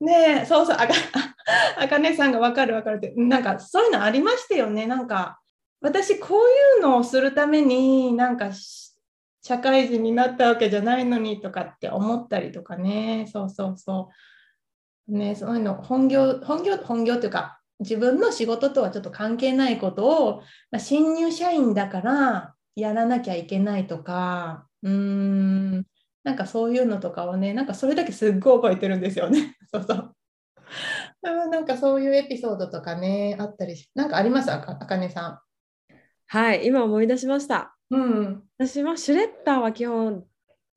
[0.00, 0.94] ねえそうそうあか
[1.78, 4.86] あかねさんが分かる分かるってなんかそういうのありましたよね。
[4.86, 5.40] なんか
[5.80, 8.50] 私こういうのをするためになんか
[9.42, 13.26] 社会人になったわけじゃないのにとかって思ったりとかね。
[13.30, 14.10] そうそうそ
[15.08, 15.12] う。
[15.12, 20.40] ねそういうの本業本業本業っていうか自分の仕事とはちょっと関係ないことを、
[20.70, 24.66] まあ、新入社員だからやらなきゃいけないとか。
[24.82, 25.86] うーん。
[26.24, 29.56] なんかそういうのとかをねなんかそれだけすっごい覚えてるんですよね。
[29.72, 30.14] そうそう。
[31.22, 34.50] うんなんかそういうエピソードとかねあったりしなんかあります？
[34.50, 35.42] あかあかねさ
[36.26, 37.76] はい、今思い出しました。
[37.90, 37.94] ん。
[37.94, 38.42] うん。
[38.58, 40.24] 私はシュレッダーは基本、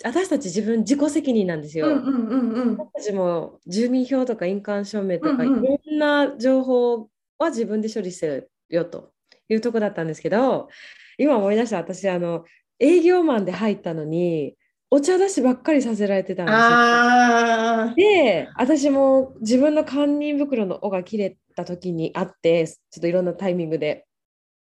[0.04, 1.88] 私たち自分自己責任なんですよ。
[1.88, 5.64] うんうん私たちも住民票とか印鑑証明とか、うんうん。
[5.66, 9.14] いろんな情報は自分で処理してるよと
[9.50, 10.68] いうとこだったんですけど
[11.18, 11.78] 今思い出した。
[11.78, 12.44] 私あの
[12.80, 14.57] 営業マンで入ったのに
[14.90, 16.60] お茶出しばっかりさせられてたんですよ。
[16.62, 24.06] あで私も自分の堪忍袋の尾が切れた時にあってちょっといろんなタイミングで。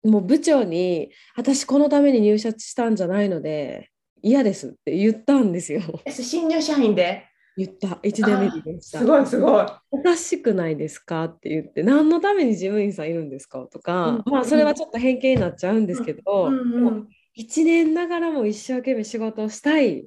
[0.05, 5.81] もう部長に「私このために入社したんじゃないので嫌です」って言ったんですよ。
[6.05, 7.25] あ、新入社員で？
[7.57, 7.87] 言った。
[8.03, 8.99] 1年目に言った。
[8.99, 9.67] すごいすごい。
[9.93, 11.27] おかしくないですか？
[11.27, 13.61] って言って何のために事務員さんいるんですか？
[13.73, 14.33] とか、うん。
[14.33, 20.07] まあそれはちょっと偏見になっちゃうんですけど、うんうん1年ながらも一生懸命仕事をしたい。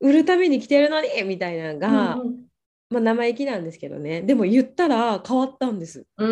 [0.00, 2.46] 売るために来てるのにみたいなのが、うん
[2.90, 4.22] まあ、生意気なんですけどね。
[4.22, 6.06] でも言ったら変わったんです。
[6.18, 6.26] う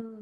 [0.00, 0.20] ん。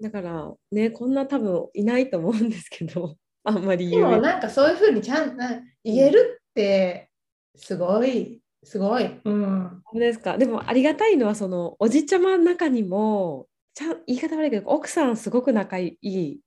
[0.00, 3.16] だからねこんな多分いないと思うんですけど。
[3.46, 4.10] あんまり言う。
[4.10, 5.42] でもなんかそういうふうにちゃんと
[5.82, 7.10] 言えるって
[7.56, 8.40] すごい。
[8.62, 9.20] すごい。
[9.24, 9.82] うん。
[9.92, 10.38] ですか？
[10.38, 16.40] でもありがたいのはそのおじちゃまの中にもちゃん言い方悪いけど奥さんすごく仲いい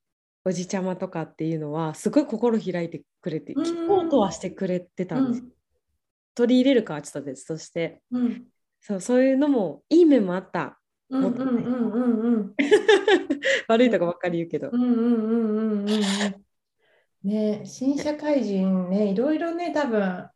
[0.47, 3.63] おじちゃまとかっていうのはすごい心開いてくれてうん。
[3.63, 5.43] 聞こうとはしてくれてたんです、
[6.35, 8.01] 取り入れるかはちょっと別として。
[8.11, 8.45] うん。
[8.79, 10.79] そうそういうのもいい面もあった。
[11.09, 12.53] うんうんうんうんうん。
[13.67, 14.69] 悪いとこばっかり言うけど。
[14.71, 15.89] うんうんうんうんうん。
[15.89, 15.93] う
[17.25, 17.29] ん。
[17.29, 20.29] ね新社会人ねいろいろね多分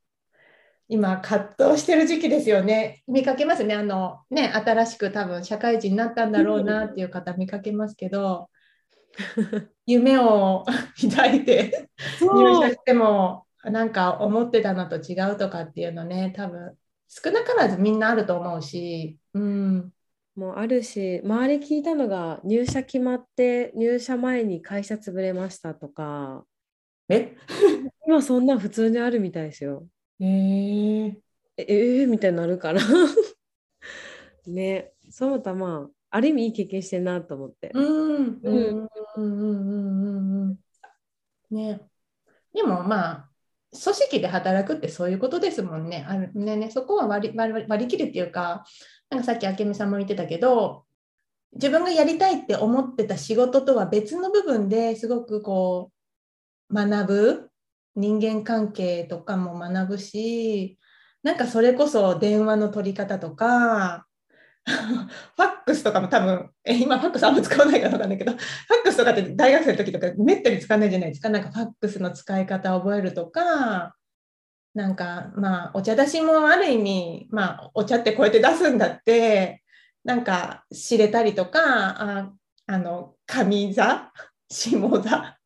[0.90, 3.02] 今葛藤してる時期ですよね。
[3.08, 3.76] 見かけますね。
[3.76, 8.50] あのね新しく多分社会人になったんだろうなっていう方見かけますけど
[9.86, 10.66] 夢を
[11.02, 11.90] 抱いて
[12.22, 16.76] 入社してもなんか思ってたのと違うとかっていうのね多分
[17.08, 19.94] 少なからずみんなあると思うし、うん、
[20.36, 26.46] もうあるし周り聞いたのが入社決まって入社前に会社潰れましたとか。
[27.10, 27.36] え？
[28.08, 29.86] 今そんなん普通にあるみたいですよ。
[30.22, 31.16] えー、
[31.58, 32.82] ええー、みたいになるから。
[34.48, 34.94] ね。
[35.10, 37.72] そうたらまあある意味いい経験してんなと思って。
[37.74, 38.42] うん。
[38.44, 38.52] うん。
[38.52, 38.90] うん。
[39.16, 39.42] うん。
[39.42, 40.42] うん。
[40.42, 40.50] うん。
[40.50, 41.56] うん。
[41.56, 41.82] ね
[42.54, 43.30] でもまあ
[43.72, 45.90] 組織で働くってそういうことですもん。
[45.90, 46.06] ね。
[46.08, 48.66] あるねねそこは割り割割り切るっていうか
[49.10, 49.22] なん。
[49.22, 49.92] かさっき明美さん。
[49.92, 50.86] も言ってたけど
[51.54, 55.92] 自分がやりたいって思ってた仕事とは別の部分ですごくこ
[56.70, 57.52] う学ぶ
[57.96, 60.80] 人間関係とかも学ぶし
[61.24, 61.38] なん。
[61.38, 64.08] かそれこそ電話の取り方とか
[64.66, 68.42] ファックスとかも多分え今ファックスあんま使わないかわかんないけどファッ
[68.84, 71.30] クスとかって大学生の時とかめったに使わないじゃないですか。
[71.30, 73.96] なんかファックスの使い方を覚えるとか
[74.74, 79.64] なんかまあお茶出しもある意味まあお茶ってこうやって出すんだって
[80.04, 82.32] なんか知れたりとかあ
[82.68, 84.12] あの上座
[84.50, 85.38] 下座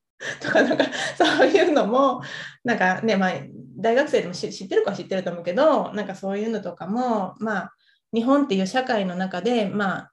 [0.42, 0.86] とかなんか
[1.18, 2.22] そういうのも
[2.64, 3.32] なんかねまあ
[3.78, 7.74] 大学生でも知知ってるかは知ってると思うけどなんかそういうのとかもまあ
[8.14, 10.12] 日本っていう社会の中でまあ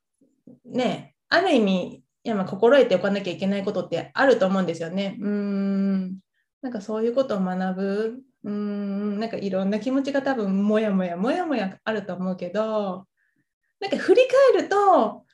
[0.65, 5.17] ねある意味いやまあ心得ておかなきゃいけないことってあると思うんですよね。
[5.21, 6.19] うーん。
[6.63, 8.19] なんかそういうことを学ぶ。
[8.45, 9.19] うーん。
[9.19, 13.07] なんかいろんな気持ちが多分もやもやもやもやあると思うけど
[13.81, 14.23] なんか振り
[14.55, 15.25] 返ると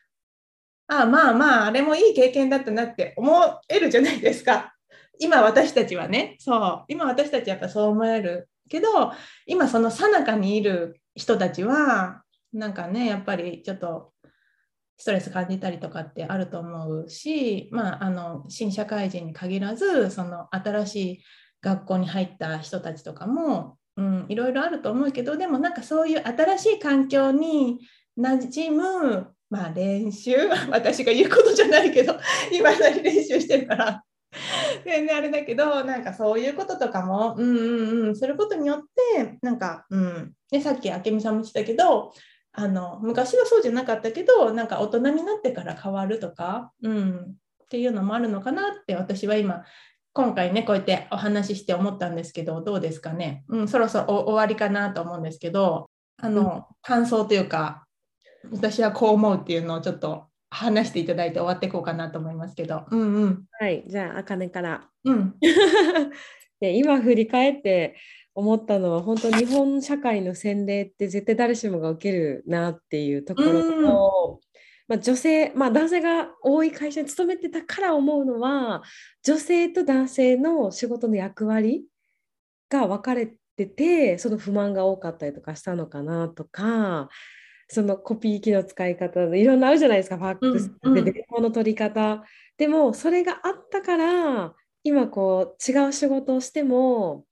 [0.91, 4.75] ああまあまああれもいい経験だったなって思えるじゃないですか。
[5.21, 6.37] 今私たちはね。
[6.39, 6.85] そう。
[6.89, 9.13] 今私たちはやっぱそう思えるけど
[9.47, 14.13] 今その最中にいる人たちはなんかねやっぱりちょっと
[14.97, 21.23] ストレス感じたりとかってあると思うし、まあ、あの新社会人に限らずその新しい
[21.63, 27.79] 学校に入った人たちとかも、うん、いろいろあると思うけどでもなんかそういう新しい環境に
[28.19, 30.35] 馴染む、まあ、練習
[30.71, 32.19] 私が言うことじゃないけど
[32.53, 34.05] 今だに練習してるから。
[34.85, 38.81] 全然あれだけどなんかそういうこととかも、うんうんうん、することによっ
[39.15, 40.33] てなんか、うん。
[40.53, 42.13] ね、さっき明美さんも言ってたけど
[42.53, 49.65] あの昔はそうじゃなかったけどなんか大人になってから変わるとか、うん、っていうのもあるのかなって私は今
[50.13, 57.85] 今回ねこうやってお話しして思ったんですけどどうですかね、うん、そろそろ終わりかなと思うんですけどあの、うん感想というか
[58.51, 62.85] 私はこう思うっていうのをちょっと話していただいて終わっていこうかなと思いますけど。
[62.91, 64.89] うんうんはい、じゃあ、あかねから。
[65.05, 65.35] うん
[66.61, 67.97] で今振り返って
[68.39, 74.41] 思ったのは本当日本社会の洗礼って絶対誰しもが受けるなっていうところと、
[74.87, 78.85] まあ、女性、まあ、男性が多い会社に勤めてたから思うのは
[79.25, 81.85] 女性と男性の仕事の役割
[82.71, 87.09] が分かれててその不満が多かったりとかしたのかなとか
[87.67, 92.25] そのコピー機の使い方いろんなあるじゃないですかファックスうんうんで電話の取り方。
[92.57, 97.25] でもそれがあったから今こう違う仕事をしても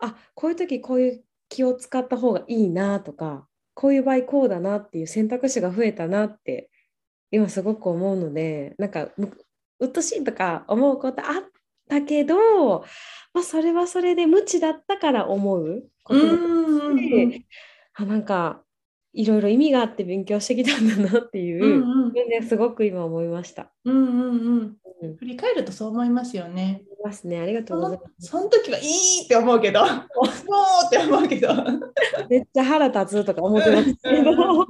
[0.00, 6.70] あこういう時こういう気を使った方がいいなとかこういう場合こうだなっていう選択肢が増えたなって
[7.30, 9.36] 今すごく思うのでなんかむ
[9.80, 11.42] うっとしいとか思うことあっ
[11.88, 12.80] たけど、
[13.32, 17.46] まあ、それはそれで無知だったから思うことだし、
[17.94, 18.62] あなんか
[19.12, 23.70] いろいろ意味があって勉強してきたんだなっていう、うんうん、すごく今思いました。
[23.84, 26.82] うんうんうんうん、振り返るとそう思いますよね。
[26.90, 27.40] 思いますね。
[27.40, 28.28] ありがとうございます。
[28.28, 29.98] その時はいいって思うけど、 そう
[30.86, 31.48] って思うけど。
[32.28, 34.66] めっちゃ腹立つとか思ってますけど、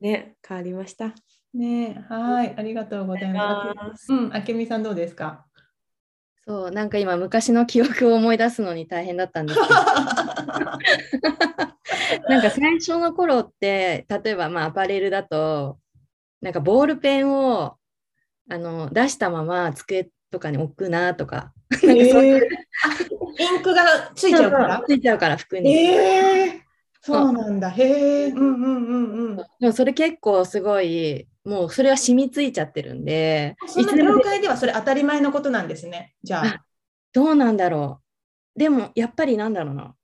[0.00, 1.12] ね、変わりました。
[1.54, 4.12] ね、はい、ありがとうございます。
[4.12, 5.46] うん、あけみさんどうですか？
[6.46, 9.74] そう、なんか今昔の記憶を思い出すのに大変だったんですけど。
[12.28, 15.78] なんか最初の頃って例えばまあアパレルだと
[16.40, 17.76] なんかボールペンを
[18.50, 21.52] あの出したまま机とかに置くなとか。
[21.84, 22.40] えー、
[23.38, 24.82] インクがついちゃうから？
[24.86, 25.72] ついちゃうから服に。
[25.74, 26.41] えー、
[27.04, 27.68] そうなんだ。
[27.68, 28.28] へえ。
[28.28, 29.36] うんうんうんうん。
[29.36, 33.56] でもそれ結構すごいもうそれは染みついちゃってるんで。
[33.66, 36.14] その業界ではそれ当たり前のことなんですね。
[36.22, 36.64] じゃあ。
[37.12, 38.00] どうなんだろ
[38.56, 38.58] う。
[38.58, 39.94] でもやっぱりなんだろうな。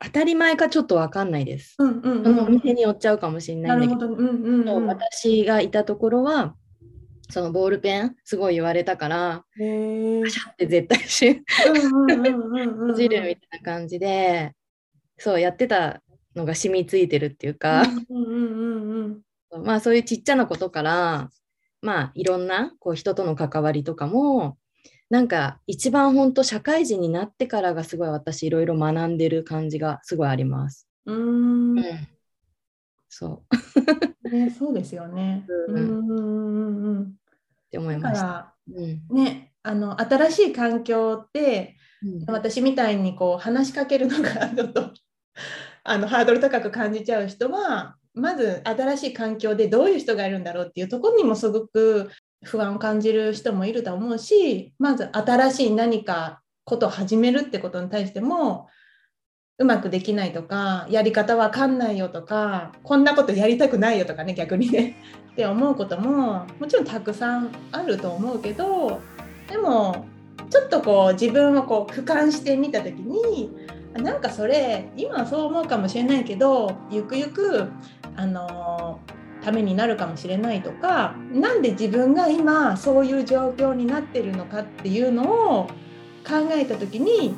[0.00, 1.76] 当たり前かちょっと分かんないです。
[1.78, 6.56] うんうんうん、お店に寄っちゃうかもしれないんだけど、うんうんうん、私がいたところは
[7.30, 14.52] そのボールペンすごい言われたからパシャって絶対し閉じるみたいな感じで
[15.18, 16.02] そうやってた
[16.38, 17.84] のが染みついてるっていうか、
[19.62, 21.30] まあそういうちっちゃなことから
[21.82, 24.56] まあいろんなこう人との関わりとかも
[25.10, 30.86] なんか一番本当社会人になってからがすごい私いろいろ学んでる感じがすごいあります。
[31.06, 31.84] うんうん、
[33.08, 33.42] そ
[34.24, 34.28] う。
[34.28, 35.46] ね、そうですよね。
[35.68, 37.06] うん、うん、っ
[37.70, 38.54] て思いました。
[38.70, 44.92] うん、ね、あの新しい環境って、うん、私みたいにこう話しかけるのがちょっと
[45.88, 52.10] あのハードル高く感じちゃう人はまず新しい環境でどういう人がいるんだろうっていうところにもすごく
[52.44, 58.68] 不安を感じる人もいると思うしまず新しい何かことを始めるってことに対しても
[59.58, 64.96] うまくできないとかやり方わかんないよとかこんなことやりたくないよとかね逆にね。
[65.32, 69.00] って思うことももちろんたくさんあると思うけど
[69.48, 70.04] でも
[70.50, 73.50] ちょっとこう自分をこう俯瞰してみた時に
[74.02, 77.68] なんかそれ今はそう思うかもしれないけどゆくゆく
[78.16, 79.00] あの
[79.42, 85.66] ためになるかもしれないとか何で自分が今そういう状況になってるのかっていうのを
[86.26, 87.36] 考えた時に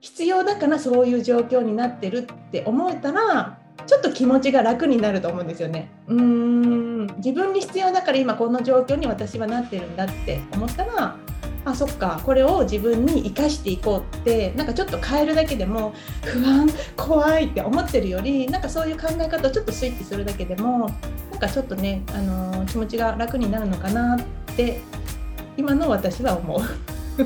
[0.00, 5.90] 必要だからそういう状況になってるって思えたらちょっと気持ちが楽になると思うんですよね。
[6.08, 11.16] うーん自分に必要だから今この状況に私はなってるんだって思ったら
[11.64, 15.92] あそっかこれを自分に生かしていこうってなんかちょっと変えるだけでも
[16.24, 20.90] 不安怖いって思ってるよりなんかそういう考え方をちょっとスイッチするだけでも
[21.38, 24.20] なんかちょっとね、あの、気持ちが楽になるのかなっ
[24.56, 24.80] て
[25.56, 26.60] 今の私は思う。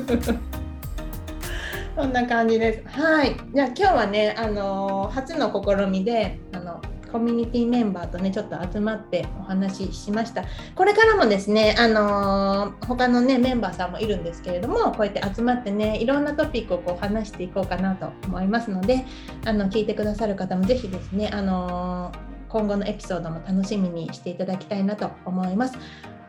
[1.95, 2.83] そんな感じです。
[2.89, 3.35] はい。
[3.55, 6.79] じゃあ今日はね、あの、初の試みで、あの
[7.13, 10.43] コミュニティメンバーとねちょっと集まってお話ししました。
[10.75, 19.05] これからもですねあのー、他のねメンバーさんもいるんですけれどもこうやって集まってねいろんなトピックをこう話していこうかなと思いますので
[19.45, 22.17] あの聞いてくださる方もぜひですねあのー、
[22.49, 25.77] 今後のエピソードも楽しみにしていただきたいなと思います。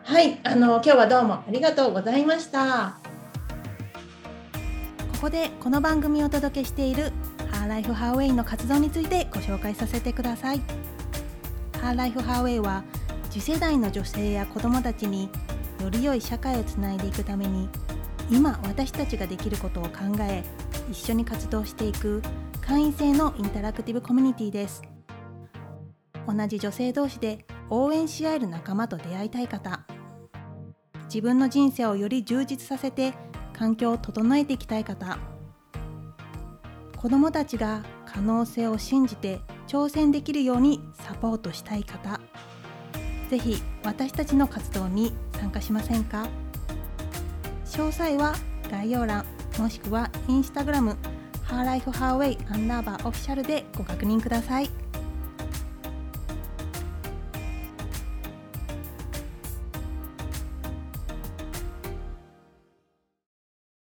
[0.05, 2.99] はいあの、今日はどうもありがとうございました。
[5.15, 7.11] ここでこの番組をお届けしている
[7.65, 10.61] ハーライフハーウェイの活動についてご紹介させてください。
[11.81, 12.85] ハーライフハーウェイは
[13.31, 15.31] 次世代の女性や子どもたちに
[15.81, 17.71] より良い社会をつないでいくために
[18.31, 19.93] 今私たちができることを考
[20.29, 20.45] え
[20.91, 22.21] 一緒に活動していく
[22.61, 24.83] 会員制のインタラクティブコミュニティです。
[26.29, 29.87] 同じ女性同士で応援し合える仲間と出会いたい方。
[31.05, 33.15] 自分の人生をより充実させて
[33.55, 35.17] 環境を整えていきたい方。
[37.05, 42.19] 子どもたちが可能性を信じて挑戦できるようにサポートしたい方
[43.29, 46.27] 是非私たちの活動に参加しませんか？
[47.67, 48.33] 詳細は
[48.71, 49.27] 概要欄
[49.59, 50.97] もしくはインスタグラム
[51.43, 54.71] ハーライフハーウェイアンダーバーオフィシャルでご確認ください。